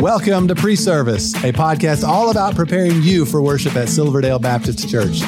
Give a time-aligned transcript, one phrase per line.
[0.00, 4.90] Welcome to Pre Service, a podcast all about preparing you for worship at Silverdale Baptist
[4.90, 5.22] Church.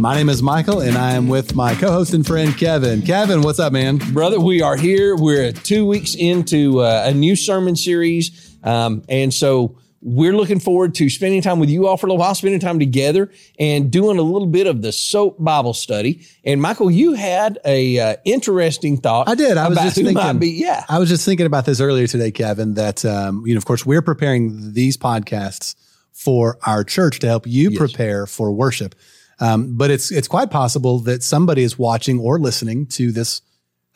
[0.00, 3.02] My name is Michael, and I am with my co host and friend, Kevin.
[3.02, 3.98] Kevin, what's up, man?
[3.98, 5.14] Brother, we are here.
[5.14, 8.56] We're two weeks into uh, a new sermon series.
[8.64, 12.20] Um, and so we're looking forward to spending time with you all for a little
[12.20, 16.26] while, spending time together and doing a little bit of the soap Bible study.
[16.44, 19.28] And Michael, you had a uh, interesting thought.
[19.28, 19.58] I did.
[19.58, 20.38] I was just thinking.
[20.38, 22.74] Be, yeah, I was just thinking about this earlier today, Kevin.
[22.74, 25.74] That um, you know, of course, we're preparing these podcasts
[26.12, 27.78] for our church to help you yes.
[27.78, 28.94] prepare for worship.
[29.38, 33.42] Um, but it's it's quite possible that somebody is watching or listening to this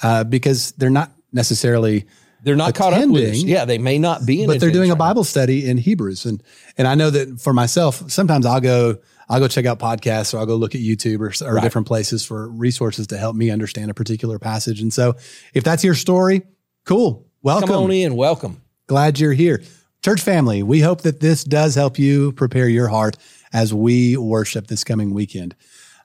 [0.02, 2.06] uh, because they're not necessarily
[2.44, 3.42] they're not attending, caught up with us.
[3.42, 6.42] Yeah, they may not be, but they're doing a Bible study in Hebrews, and
[6.76, 10.38] and I know that for myself, sometimes I'll go I'll go check out podcasts or
[10.38, 11.62] I'll go look at YouTube or, or right.
[11.62, 14.80] different places for resources to help me understand a particular passage.
[14.80, 15.14] And so,
[15.54, 16.42] if that's your story,
[16.84, 18.62] cool, welcome Come on in, welcome.
[18.86, 19.62] Glad you're here,
[20.04, 20.62] church family.
[20.62, 23.16] We hope that this does help you prepare your heart
[23.52, 25.54] as we worship this coming weekend.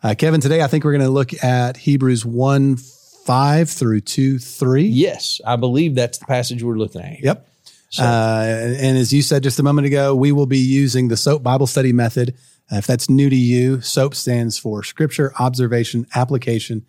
[0.01, 2.77] Uh, Kevin, today I think we're going to look at Hebrews one
[3.29, 4.85] 5 through 2 3.
[4.85, 7.23] Yes, I believe that's the passage we're looking at.
[7.23, 7.47] Yep.
[7.91, 8.03] So.
[8.03, 11.43] Uh, and as you said just a moment ago, we will be using the SOAP
[11.43, 12.33] Bible study method.
[12.71, 16.87] Uh, if that's new to you, SOAP stands for Scripture, Observation, Application,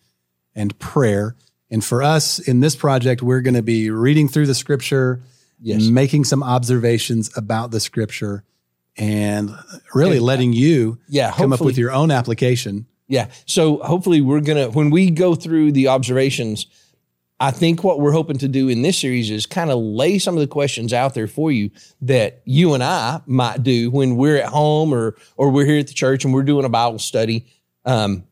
[0.55, 1.37] and Prayer.
[1.71, 5.21] And for us in this project, we're going to be reading through the Scripture,
[5.61, 5.89] yes.
[5.89, 8.45] making some observations about the Scripture,
[8.97, 9.55] and
[9.95, 13.29] really letting you yeah, come up with your own application yeah.
[13.45, 16.67] So hopefully we're going to, when we go through the observations,
[17.41, 20.35] I think what we're hoping to do in this series is kind of lay some
[20.35, 21.71] of the questions out there for you
[22.03, 25.89] that you and I might do when we're at home or or we're here at
[25.89, 27.47] the church and we're doing a Bible study.
[27.85, 28.25] Um,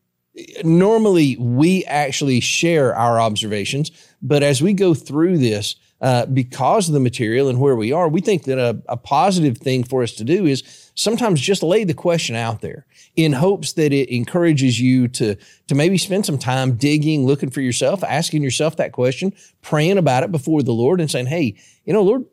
[0.62, 3.90] normally, we actually share our observations,
[4.22, 8.08] but as we go through this, uh, because of the material and where we are,
[8.08, 11.84] we think that a, a positive thing for us to do is sometimes just lay
[11.84, 12.86] the question out there
[13.16, 15.34] in hopes that it encourages you to,
[15.66, 20.22] to maybe spend some time digging, looking for yourself, asking yourself that question, praying about
[20.22, 22.24] it before the Lord and saying, Hey, you know, Lord,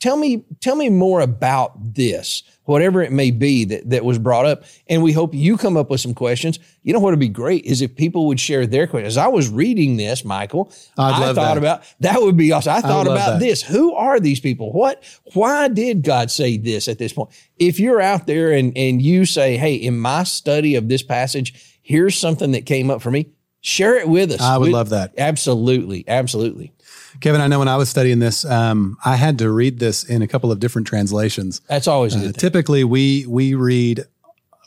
[0.00, 4.46] tell me, tell me more about this, whatever it may be that, that was brought
[4.46, 4.64] up.
[4.88, 6.58] And we hope you come up with some questions.
[6.82, 9.14] You know what would be great is if people would share their questions.
[9.14, 11.58] As I was reading this, Michael, I'd i thought that.
[11.58, 12.74] about that would be awesome.
[12.74, 13.40] I thought about that.
[13.40, 13.62] this.
[13.62, 14.72] Who are these people?
[14.72, 15.02] What,
[15.34, 17.30] why did God say this at this point?
[17.58, 21.78] If you're out there and, and you say, Hey, in my study of this passage,
[21.82, 23.30] here's something that came up for me.
[23.60, 24.42] Share it with us.
[24.42, 25.14] I would love that.
[25.16, 26.04] Absolutely.
[26.06, 26.74] Absolutely.
[27.20, 30.22] Kevin, I know when I was studying this, um, I had to read this in
[30.22, 31.60] a couple of different translations.
[31.68, 34.04] That's always uh, typically we we read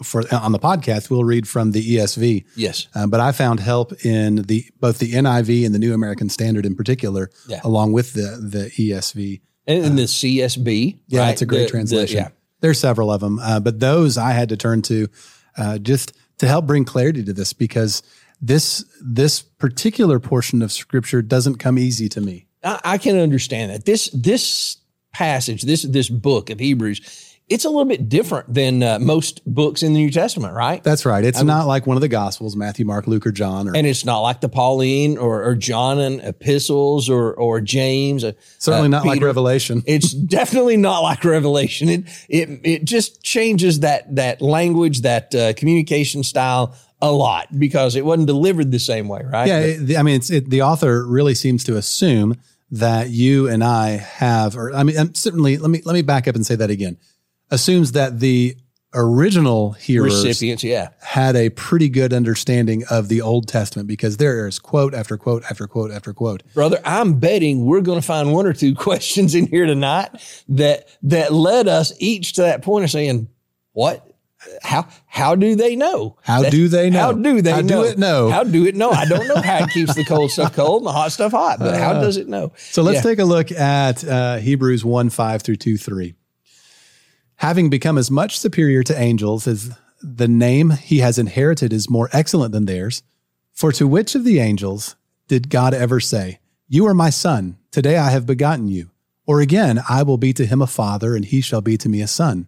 [0.03, 2.45] for on the podcast we'll read from the ESV.
[2.55, 6.29] Yes, uh, but I found help in the both the NIV and the New American
[6.29, 7.61] Standard in particular, yeah.
[7.63, 10.99] along with the the ESV and, and uh, the CSB.
[11.07, 11.31] Yeah, right?
[11.31, 12.15] it's a great the, translation.
[12.15, 12.29] The, yeah.
[12.59, 15.07] There's several of them, uh, but those I had to turn to
[15.57, 18.03] uh, just to help bring clarity to this because
[18.41, 22.47] this this particular portion of scripture doesn't come easy to me.
[22.63, 23.85] I, I can understand that.
[23.85, 24.77] This this
[25.13, 29.81] passage, this this book of Hebrews, it's a little bit different than uh, most books
[29.81, 30.83] in the New Testament, right?
[30.83, 31.23] That's right.
[31.23, 33.87] It's I not like one of the Gospels, Matthew, Mark, Luke, or John, or, and
[33.87, 38.23] it's not like the Pauline or, or Johannine epistles or or James.
[38.23, 39.15] Uh, Certainly not Peter.
[39.15, 39.81] like Revelation.
[39.87, 41.87] it's definitely not like Revelation.
[41.89, 47.95] It it it just changes that that language, that uh, communication style a lot because
[47.95, 49.47] it wasn't delivered the same way, right?
[49.47, 52.35] Yeah, but, I mean, it's it, the author really seems to assume
[52.71, 56.27] that you and I have, or I mean, um, certainly, let me let me back
[56.27, 56.97] up and say that again.
[57.49, 58.57] Assumes that the
[58.93, 64.47] original hearers recipients, yeah, had a pretty good understanding of the Old Testament because there
[64.47, 66.43] is quote after quote after quote after quote.
[66.53, 70.89] Brother, I'm betting we're going to find one or two questions in here tonight that
[71.03, 73.29] that led us each to that point of saying,
[73.73, 74.03] "What?
[74.61, 76.17] How how do they know?
[76.23, 76.99] How do they know?
[76.99, 77.83] How do they how know?
[77.83, 78.29] do it know?
[78.29, 78.91] How do it know?
[78.91, 81.59] I don't know how it keeps the cold stuff cold and the hot stuff hot,
[81.59, 82.53] but how uh, does it know?
[82.57, 83.01] So let's yeah.
[83.01, 86.15] take a look at uh, Hebrews 1 5 through 2 3.
[87.37, 89.71] Having become as much superior to angels as
[90.01, 93.03] the name he has inherited is more excellent than theirs,
[93.53, 94.95] for to which of the angels
[95.27, 98.91] did God ever say, You are my son, today I have begotten you?
[99.25, 102.01] Or again, I will be to him a father, and he shall be to me
[102.01, 102.47] a son?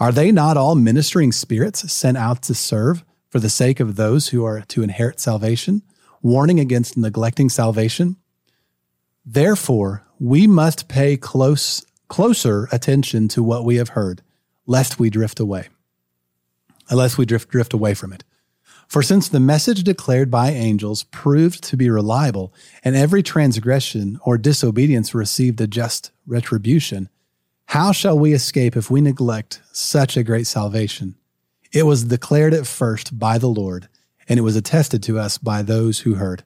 [0.00, 4.28] Are they not all ministering spirits sent out to serve for the sake of those
[4.28, 5.82] who are to inherit salvation,
[6.22, 8.16] warning against neglecting salvation?
[9.26, 14.22] Therefore, we must pay close, closer attention to what we have heard,
[14.66, 15.68] lest we drift away,
[16.88, 18.22] unless we drift, drift away from it.
[18.86, 22.54] For since the message declared by angels proved to be reliable,
[22.84, 27.10] and every transgression or disobedience received a just retribution,
[27.68, 31.16] how shall we escape if we neglect such a great salvation?
[31.70, 33.88] It was declared at first by the Lord,
[34.26, 36.44] and it was attested to us by those who heard.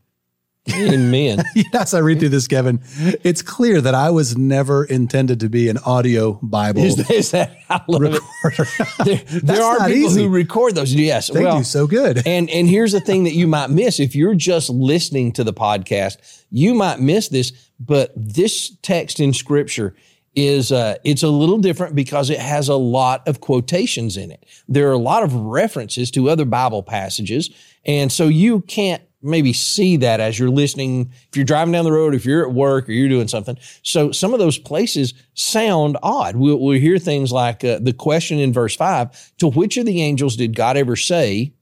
[0.74, 1.44] Amen.
[1.72, 2.80] yes, I read through this, Kevin.
[3.22, 7.56] It's clear that I was never intended to be an audio Bible Is, is that
[7.70, 8.20] I love it.
[8.42, 8.70] recorder.
[9.04, 10.22] There, there are people easy.
[10.24, 10.92] who record those.
[10.92, 11.28] Yes.
[11.28, 12.26] they well, do so good.
[12.26, 15.54] And and here's the thing that you might miss if you're just listening to the
[15.54, 16.16] podcast,
[16.50, 17.52] you might miss this.
[17.78, 19.94] But this text in Scripture
[20.34, 24.46] is uh, it's a little different because it has a lot of quotations in it.
[24.68, 27.50] There are a lot of references to other Bible passages,
[27.84, 31.12] and so you can't maybe see that as you're listening.
[31.28, 33.56] If you're driving down the road if you're at work or you're doing something.
[33.82, 36.36] So some of those places sound odd.
[36.36, 40.02] We'll, we'll hear things like uh, the question in verse 5 to which of the
[40.02, 41.52] angels did god ever say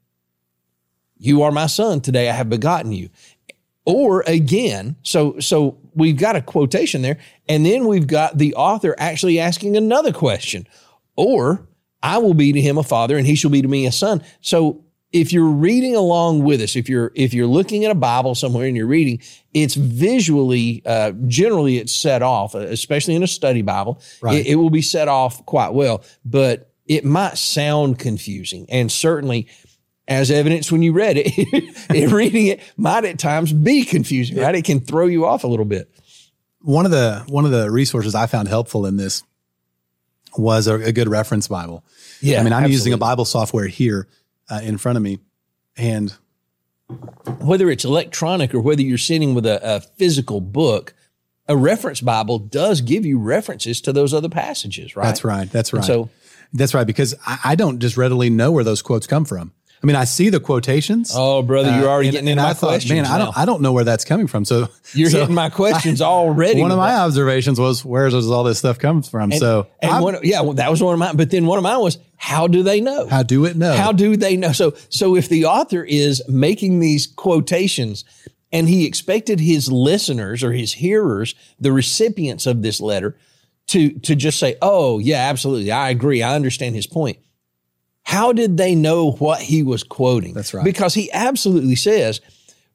[1.19, 3.11] you are my son today i have begotten you
[3.90, 8.94] or again so so we've got a quotation there and then we've got the author
[8.98, 10.66] actually asking another question.
[11.16, 11.66] Or
[12.02, 14.22] i will be to him a father and he shall be to me a son.
[14.40, 18.34] So if you're reading along with us if you're if you're looking at a bible
[18.34, 19.20] somewhere and you're reading
[19.52, 24.38] it's visually uh, generally it's set off especially in a study bible Right.
[24.38, 28.66] it, it will be set off quite well but it might sound confusing.
[28.69, 29.46] And certainly
[30.11, 31.27] as evidence when you read it,
[31.91, 34.57] it reading it might at times be confusing, right?
[34.57, 35.89] It can throw you off a little bit.
[36.61, 39.23] one of the one of the resources I found helpful in this
[40.37, 41.85] was a, a good reference Bible.
[42.21, 42.99] Yeah, I mean, I'm using a.
[42.99, 44.09] Bible software here
[44.51, 45.21] uh, in front of me,
[45.77, 46.12] and
[47.39, 50.93] whether it's electronic or whether you're sitting with a, a physical book,
[51.47, 55.05] a reference Bible does give you references to those other passages, right?
[55.05, 55.51] that's right.
[55.51, 55.85] That's right.
[55.85, 56.11] So
[56.53, 59.53] that's right because I, I don't just readily know where those quotes come from.
[59.82, 61.12] I mean, I see the quotations.
[61.15, 63.17] Oh, brother, you're already uh, and- getting and into I my thought, questions man, I
[63.17, 63.32] don't, now.
[63.35, 64.44] I don't know where that's coming from.
[64.44, 66.61] So You're so hitting my questions already.
[66.61, 69.32] One of my observations was, where does all this stuff come from?
[69.32, 71.17] so and one, yeah, well, that was one of mine.
[71.17, 73.06] But then one of mine was, how do they know?
[73.06, 73.75] how do it know?
[73.75, 74.53] How do they know?
[74.53, 78.04] So, so if the author is making these quotations
[78.52, 83.16] and he expected his listeners or his hearers, the recipients of this letter,
[83.69, 85.71] to, to just say, oh, yeah, absolutely.
[85.71, 86.23] I agree.
[86.23, 87.19] I understand his point.
[88.11, 90.35] How did they know what he was quoting?
[90.35, 90.64] That's right.
[90.64, 92.21] Because he absolutely says,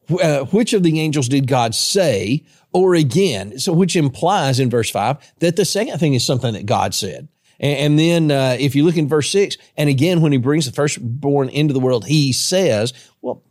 [0.09, 2.45] uh, which of the angels did God say?
[2.71, 6.65] Or again, so which implies in verse five that the second thing is something that
[6.65, 7.27] God said.
[7.59, 10.67] And, and then uh, if you look in verse six, and again, when he brings
[10.67, 13.43] the firstborn into the world, he says, well,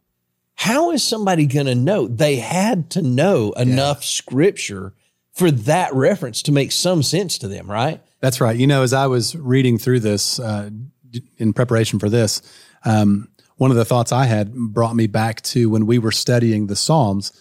[0.55, 2.09] how is somebody going to know?
[2.09, 4.95] They had to know enough scripture
[5.33, 8.00] for that reference to make some sense to them, right?
[8.21, 8.57] That's right.
[8.57, 10.71] You know, as I was reading through this uh,
[11.38, 12.42] in preparation for this,
[12.85, 16.66] um, one of the thoughts I had brought me back to when we were studying
[16.66, 17.33] the Psalms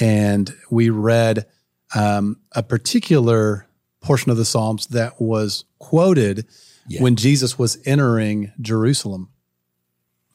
[0.00, 1.46] and we read
[1.94, 3.66] um, a particular
[4.00, 6.46] portion of the Psalms that was quoted
[6.88, 7.02] Yeah.
[7.02, 9.28] when Jesus was entering Jerusalem.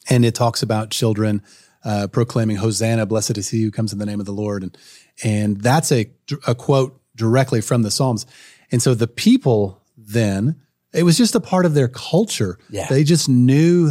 [0.08, 1.42] And it talks about children
[1.84, 4.62] uh, proclaiming, Hosanna, blessed is he who comes in the name of the Lord.
[4.62, 4.78] And,
[5.22, 6.10] and that's a,
[6.46, 8.26] a quote directly from the Psalms.
[8.70, 10.60] And so the people then,
[10.94, 12.58] it was just a part of their culture.
[12.70, 12.86] Yeah.
[12.88, 13.90] They just knew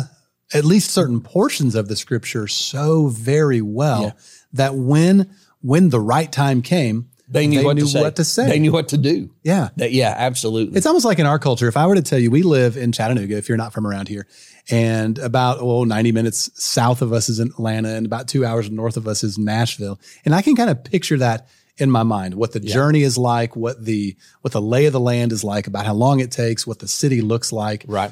[0.54, 4.12] at least certain portions of the scripture so very well Yeah.
[4.54, 5.30] that when
[5.62, 8.02] when the right time came, They knew, They what, knew to say.
[8.02, 8.48] what to say.
[8.48, 9.32] They knew what to do.
[9.44, 9.70] Yeah.
[9.78, 10.76] That, yeah, absolutely.
[10.78, 11.68] It's almost like in our culture.
[11.70, 14.10] If I were to tell you, we live in Chattanooga, if you're not from around
[14.10, 14.28] here,
[14.70, 18.98] and about oh, 90 minutes south of us is Atlanta, and about two hours north
[18.98, 20.00] of us is Nashville.
[20.26, 23.56] And I can kind of picture that in my mind, what the journey is like,
[23.56, 26.68] what the what the lay of the land is like, about how long it takes,
[26.68, 27.86] what the city looks like.
[27.88, 28.12] right.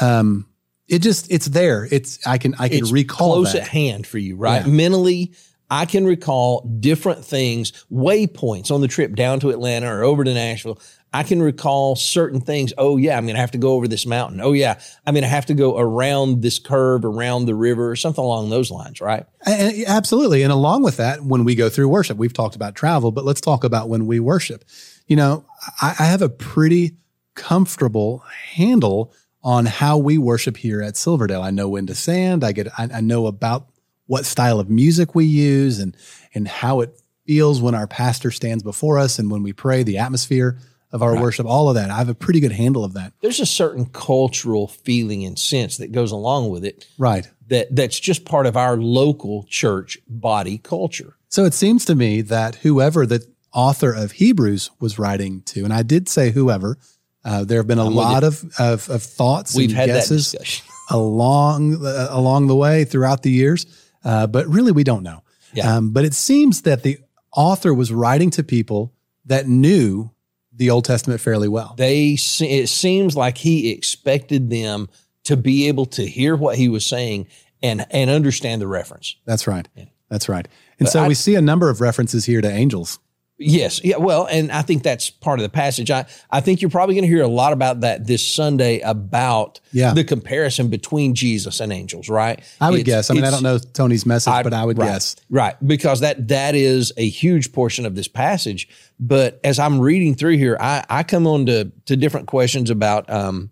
[0.00, 0.46] Um,
[0.88, 1.86] it just it's there.
[1.90, 3.62] It's I can I can it's recall close that.
[3.62, 4.66] at hand for you, right?
[4.66, 4.72] Yeah.
[4.72, 5.32] Mentally,
[5.70, 10.34] I can recall different things, waypoints on the trip down to Atlanta or over to
[10.34, 10.78] Nashville.
[11.14, 12.72] I can recall certain things.
[12.76, 14.40] Oh yeah, I'm going to have to go over this mountain.
[14.40, 17.94] Oh yeah, I'm going to have to go around this curve, around the river, or
[17.94, 19.24] something along those lines, right?
[19.46, 20.42] And- absolutely.
[20.42, 23.40] And along with that, when we go through worship, we've talked about travel, but let's
[23.40, 24.64] talk about when we worship.
[25.06, 25.44] You know,
[25.80, 26.96] I, I have a pretty
[27.36, 31.42] comfortable handle on how we worship here at Silverdale.
[31.42, 32.42] I know when to stand.
[32.42, 33.68] I get, I, I know about
[34.06, 35.96] what style of music we use and,
[36.34, 39.98] and how it feels when our pastor stands before us and when we pray, the
[39.98, 40.58] atmosphere
[40.94, 41.90] of our worship, all of that.
[41.90, 43.12] I have a pretty good handle of that.
[43.20, 47.28] There's a certain cultural feeling and sense that goes along with it Right.
[47.48, 51.16] that that's just part of our local church body culture.
[51.28, 55.72] So it seems to me that whoever the author of Hebrews was writing to, and
[55.72, 56.78] I did say whoever,
[57.24, 60.34] uh, there have been a with lot of, of of thoughts We've and had guesses
[60.90, 63.66] along uh, along the way throughout the years,
[64.04, 65.22] uh, but really we don't know.
[65.52, 65.74] Yeah.
[65.76, 66.98] Um, but it seems that the
[67.32, 68.92] author was writing to people
[69.24, 70.10] that knew
[70.56, 71.74] the Old Testament fairly well.
[71.76, 74.88] they it seems like he expected them
[75.24, 77.26] to be able to hear what he was saying
[77.62, 79.16] and and understand the reference.
[79.26, 79.66] That's right.
[79.74, 79.86] Yeah.
[80.10, 80.46] That's right.
[80.78, 82.98] And But so I- we see a number of references here to angels.
[83.36, 85.90] Yes, yeah, well, and I think that's part of the passage.
[85.90, 89.58] I I think you're probably going to hear a lot about that this Sunday about
[89.72, 89.92] Yeah.
[89.92, 92.40] the comparison between Jesus and angels, right?
[92.60, 93.10] I would It's- guess.
[93.10, 95.16] I mean, I don't know Tony's message, I- but I would right, guess.
[95.30, 95.56] Right.
[95.66, 98.68] Because that that is a huge portion of this passage.
[99.00, 103.10] But as I'm reading through here, I, I come on to, to different questions about
[103.10, 103.50] um,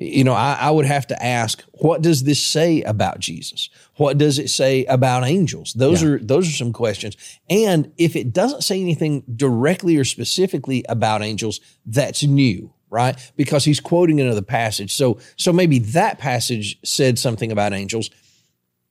[0.00, 3.68] you know, I, I would have to ask, what does this say about Jesus?
[3.96, 5.72] What does it say about angels?
[5.72, 7.16] Those are those are some questions.
[7.50, 13.18] And if it doesn't say anything directly or specifically about angels, that's new, right?
[13.36, 14.94] Because he's quoting another passage.
[14.94, 18.08] So so maybe that passage said something about angels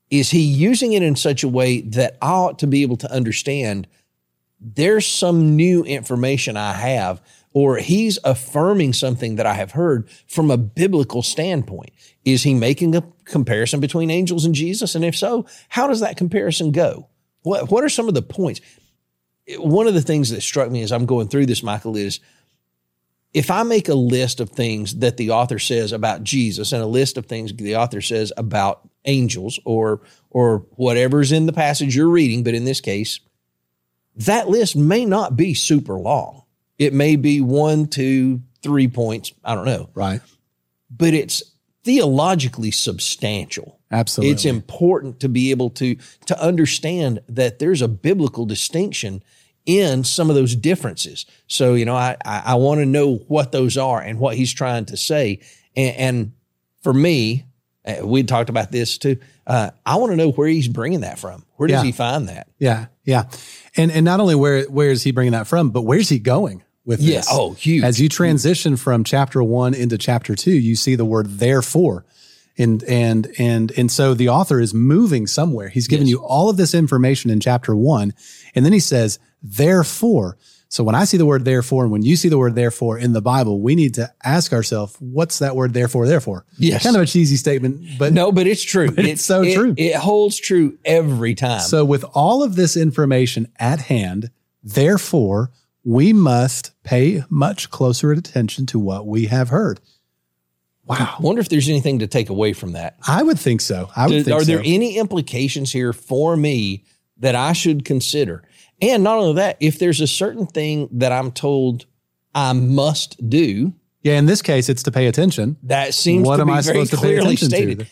[0.10, 3.12] is he using it in such a way that I ought to be able to
[3.12, 3.88] understand
[4.60, 7.22] there's some new information I have,
[7.58, 11.90] or he's affirming something that I have heard from a biblical standpoint?
[12.24, 14.94] Is he making a comparison between angels and Jesus?
[14.94, 17.08] And if so, how does that comparison go?
[17.42, 18.62] What, what are some of the points?
[19.58, 22.20] One of the things that struck me as I'm going through this, Michael, is
[23.34, 26.86] if I make a list of things that the author says about Jesus and a
[26.86, 32.08] list of things the author says about angels or or whatever's in the passage you're
[32.08, 33.20] reading, but in this case,
[34.16, 36.44] that list may not be super long.
[36.80, 39.34] It may be one, two, three points.
[39.44, 40.22] I don't know, Right.
[40.90, 41.42] but it's
[41.84, 43.80] theologically substantial.
[43.90, 44.34] Absolutely.
[44.34, 49.24] It's important to be able to to understand that there's a biblical distinction
[49.66, 51.26] in some of those differences.
[51.48, 54.54] So you know, I I, I want to know what those are and what he's
[54.54, 55.40] trying to say.
[55.76, 56.32] And, and
[56.84, 57.46] for me,
[57.86, 59.18] uh, we talked about this too.
[59.46, 61.46] Uh, I want to know where he's bringing that from.
[61.56, 61.84] Where does Yeah.
[61.86, 62.48] he find that?
[62.60, 63.24] Yeah, yeah,
[63.78, 66.64] and and not only where where is he bringing that from, but where's he going
[66.88, 67.18] with Yeah.
[67.18, 67.28] this?
[67.30, 67.84] Oh, huge.
[67.84, 72.04] As you transition from chapter one into chapter two, you see the word therefore,
[72.58, 75.70] and and and and so the author is moving somewhere.
[75.70, 76.12] He's given Yes.
[76.14, 78.14] you all of this information in chapter one,
[78.56, 80.38] and then he says therefore.
[80.70, 83.14] So when I see the word therefore, and when you see the word therefore in
[83.14, 86.08] the Bible, we need to ask ourselves, what's that word therefore?
[86.08, 86.84] Therefore, Yes.
[86.84, 88.90] kind of a cheesy statement, but No, but it's true.
[88.98, 89.74] it's so it- true.
[89.78, 91.62] It holds true every time.
[91.62, 94.30] So, with all of this information at hand,
[94.62, 95.52] therefore,
[95.90, 99.80] we must pay much closer attention to what we have heard.
[100.86, 101.16] Wow.
[101.18, 102.98] I wonder if there's anything to take away from that.
[103.08, 103.90] I would think so.
[103.96, 104.46] I would Do- are so.
[104.46, 106.84] there any implications here for me
[107.20, 108.44] that I should consider?
[108.82, 111.86] And not only that, if there's a certain thing that I'm told
[112.36, 115.56] I must do, yeah, in this case, it's to pay attention.
[115.64, 117.80] that seems What to am be I very supposed to pay attention stated.
[117.80, 117.86] to?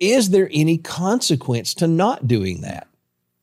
[0.00, 2.88] Is there any consequence to not doing that?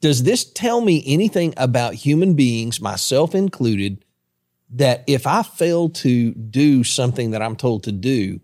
[0.02, 4.06] Does this tell me anything about human beings, myself included,
[4.72, 8.40] that if I fail to do something that I'm told to do,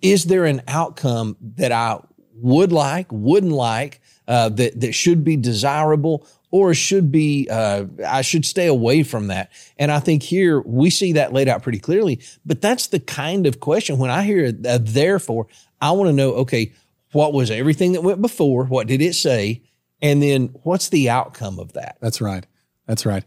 [0.00, 1.98] is there an outcome that I
[2.34, 8.22] would like, wouldn't like, uh, that that should be desirable, or should be uh, I
[8.22, 9.50] should stay away from that?
[9.78, 12.20] And I think here we see that laid out pretty clearly.
[12.44, 15.48] But that's the kind of question when I hear a therefore,
[15.80, 16.72] I want to know, okay,
[17.12, 18.64] what was everything that went before?
[18.64, 19.62] What did it say?
[20.06, 21.98] And then what's the outcome of that?
[22.00, 22.46] That's right.
[22.86, 23.24] That's right.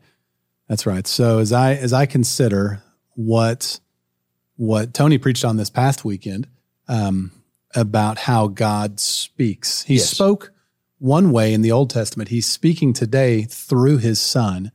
[0.67, 1.05] That's right.
[1.07, 2.81] So as I as I consider
[3.15, 3.79] what
[4.55, 6.48] what Tony preached on this past weekend
[6.88, 7.31] um,
[7.75, 10.09] about how God speaks, He Yes.
[10.09, 10.51] spoke
[10.98, 12.29] one way in the Old Testament.
[12.29, 14.71] He's speaking today through His Son.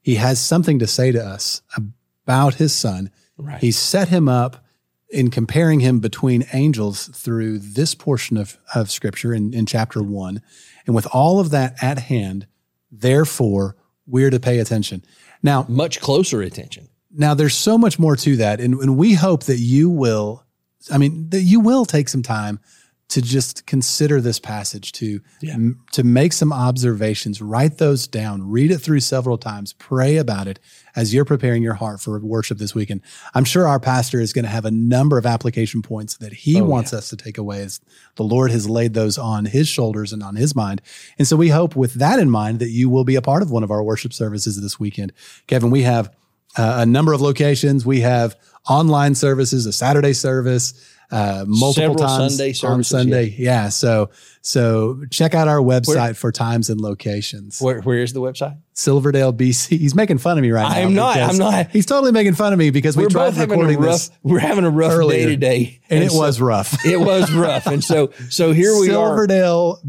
[0.00, 3.10] He has something to say to us about His Son.
[3.36, 3.60] Right.
[3.60, 4.64] He set him up
[5.10, 10.42] in comparing him between angels through this portion of, of scripture in, in chapter one.
[10.88, 12.46] And with all of that at hand,
[12.90, 13.76] therefore,
[14.06, 15.04] we're to pay attention.
[15.42, 16.88] Now, Much closer attention.
[17.12, 18.58] now there's so much more to that.
[18.58, 20.44] And, and we hope that you will,
[20.90, 22.58] I mean, that you will take some time
[23.08, 25.54] to just consider this passage, to, Yeah.
[25.54, 30.46] m- to make some observations, write those down, read it through several times, pray about
[30.46, 30.58] it
[30.94, 33.00] as you're preparing your heart for worship this weekend.
[33.34, 36.60] I'm sure our pastor is going to have a number of application points that he
[36.60, 37.80] Oh, wants us to take away as
[38.16, 40.82] the Lord has laid those on his shoulders and on his mind.
[41.18, 43.50] And so we hope with that in mind that you will be a part of
[43.50, 45.14] one of our worship services this weekend.
[45.46, 46.10] Kevin, we have
[46.58, 47.86] uh, a number of locations.
[47.86, 48.34] We have
[48.68, 50.74] online services, a Saturday service,
[51.10, 53.34] uh, multiple Several times Sunday on Sunday.
[53.38, 53.68] Yeah.
[53.70, 54.10] So,
[54.42, 57.60] so check out our website for times and locations.
[57.60, 58.58] Where, where is the website?
[58.74, 59.78] Silverdale, BC.
[59.78, 60.74] He's making fun of me right now.
[60.74, 61.16] I am not.
[61.16, 61.70] I'm not.
[61.70, 63.92] He's totally making fun of me because we We're tried both having a recording rough.
[63.94, 65.24] this We're having a rough earlier.
[65.24, 66.84] day today, and it so- was rough.
[66.84, 69.88] It was rough, and so so here we Silverdale, are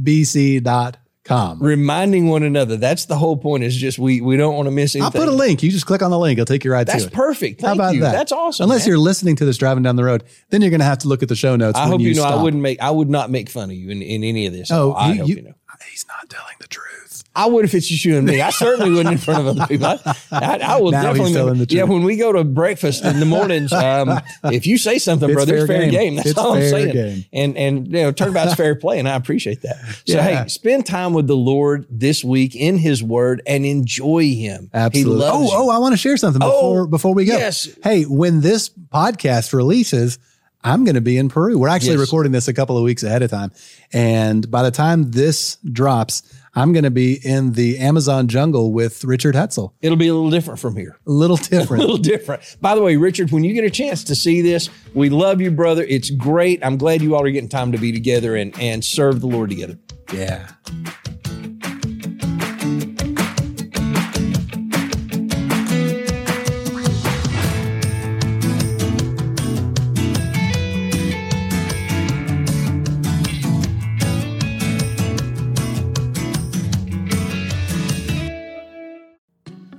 [1.29, 1.59] SilverdaleBC.com.
[1.62, 2.77] reminding one another.
[2.77, 3.63] That's the whole point.
[3.63, 5.03] Is just we we don't want to miss anything.
[5.05, 5.63] I'll put a link.
[5.63, 6.38] You just click on the link.
[6.38, 7.13] It'll take you right That's to it.
[7.13, 7.62] perfect.
[7.62, 8.01] Thank How about you.
[8.01, 8.12] that?
[8.13, 8.63] That's awesome.
[8.65, 8.88] Unless man.
[8.89, 11.24] you're listening to this driving down the road, then you're going to have to look
[11.24, 11.77] at the show notes.
[11.77, 12.79] I hope you know I wouldn't make.
[12.81, 14.71] I would not make fun of you in, in any of this.
[14.71, 15.53] Oh, I you- hope you- you know.
[15.91, 17.09] He's not telling the truth.
[17.39, 18.41] I would if it's just you and me.
[18.41, 19.88] I certainly wouldn't in front of other people.
[19.88, 19.98] I,
[20.31, 21.34] I, I will Now definitely.
[21.34, 24.98] telling the yeah, when we go to breakfast in the mornings, um, if you say
[25.00, 26.00] something, It's brother, it's fair fair game.
[26.00, 26.15] game.
[26.17, 26.93] That's It's all I'm saying.
[26.93, 27.25] game.
[27.34, 29.77] And and you know, turnabout's fair play, and I appreciate that.
[30.05, 30.41] So Yeah.
[30.43, 34.69] hey, spend time with the Lord this week in His Word and enjoy Him.
[34.74, 35.13] Absolutely.
[35.13, 35.69] He loves oh, you.
[35.69, 37.38] oh, I want to share something Oh, before before we go.
[37.38, 37.69] yes.
[37.84, 40.19] Hey, when this podcast releases,
[40.62, 41.58] I'm going to be in Peru.
[41.58, 42.01] We're actually Yes.
[42.01, 43.51] recording this a couple of weeks ahead of time,
[43.93, 46.22] and by the time this drops,
[46.56, 49.73] I'm going to be in the Amazon jungle with Richard Hetzel.
[49.82, 50.97] It'll be a little different from here.
[51.08, 51.84] A little different.
[51.84, 52.41] a little different.
[52.62, 55.52] By the way, Richard, when you get a chance to see this, we love you,
[55.52, 55.84] brother.
[55.84, 56.63] It's great.
[56.65, 59.50] I'm glad you all are getting time to be together and, and serve the Lord
[59.50, 59.78] together.
[60.13, 60.50] yeah.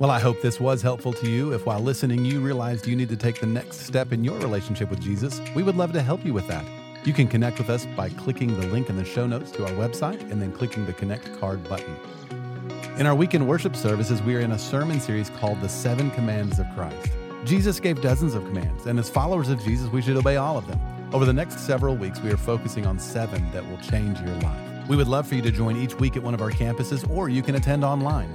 [0.01, 1.53] Well, I hope this was helpful to you.
[1.53, 4.89] If while listening, you realized you need to take the next step in your relationship
[4.89, 6.65] with Jesus, we would love to help you with that.
[7.05, 9.73] You can connect with us by clicking the link in the show notes to our
[9.73, 11.95] website and then clicking the Connect Card button.
[12.97, 16.59] In our weekend worship services, we are in a sermon series called The Seven Commands
[16.59, 17.13] of Christ.
[17.45, 20.67] Jesus gave dozens of commands, and as followers of Jesus, we should obey all of
[20.67, 20.81] them.
[21.13, 24.89] Over the next several weeks, we are focusing on seven that will change your life.
[24.89, 27.29] We would love for you to join each week at one of our campuses, or
[27.29, 28.35] you can attend online.